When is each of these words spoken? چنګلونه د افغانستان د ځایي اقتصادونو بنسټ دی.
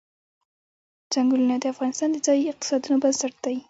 چنګلونه 1.11 1.55
د 1.59 1.65
افغانستان 1.73 2.09
د 2.11 2.17
ځایي 2.25 2.43
اقتصادونو 2.51 2.95
بنسټ 3.03 3.33
دی. 3.43 3.55